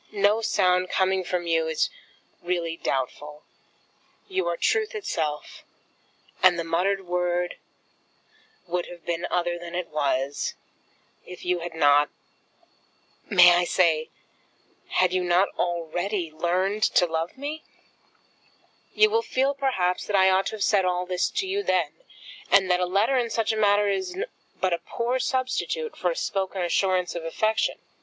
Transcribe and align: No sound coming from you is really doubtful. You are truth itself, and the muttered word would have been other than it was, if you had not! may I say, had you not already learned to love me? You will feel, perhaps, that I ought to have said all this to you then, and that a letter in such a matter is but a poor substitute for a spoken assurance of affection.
No 0.11 0.41
sound 0.41 0.89
coming 0.89 1.23
from 1.23 1.45
you 1.45 1.67
is 1.67 1.91
really 2.41 2.75
doubtful. 2.75 3.43
You 4.27 4.47
are 4.47 4.57
truth 4.57 4.95
itself, 4.95 5.63
and 6.41 6.57
the 6.57 6.63
muttered 6.63 7.05
word 7.05 7.57
would 8.65 8.87
have 8.87 9.05
been 9.05 9.27
other 9.29 9.59
than 9.59 9.75
it 9.75 9.89
was, 9.89 10.55
if 11.27 11.45
you 11.45 11.59
had 11.59 11.75
not! 11.75 12.09
may 13.29 13.53
I 13.53 13.63
say, 13.63 14.09
had 14.87 15.13
you 15.13 15.23
not 15.23 15.49
already 15.49 16.31
learned 16.31 16.81
to 16.95 17.05
love 17.05 17.37
me? 17.37 17.63
You 18.95 19.11
will 19.11 19.21
feel, 19.21 19.53
perhaps, 19.53 20.07
that 20.07 20.15
I 20.15 20.31
ought 20.31 20.47
to 20.47 20.53
have 20.55 20.63
said 20.63 20.83
all 20.83 21.05
this 21.05 21.29
to 21.29 21.47
you 21.47 21.61
then, 21.61 21.91
and 22.49 22.71
that 22.71 22.79
a 22.79 22.87
letter 22.87 23.17
in 23.19 23.29
such 23.29 23.53
a 23.53 23.55
matter 23.55 23.87
is 23.87 24.17
but 24.59 24.73
a 24.73 24.79
poor 24.79 25.19
substitute 25.19 25.95
for 25.95 26.09
a 26.09 26.15
spoken 26.15 26.63
assurance 26.63 27.13
of 27.13 27.23
affection. 27.23 27.75